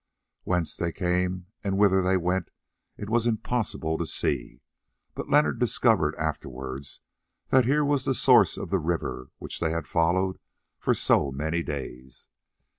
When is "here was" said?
7.65-8.03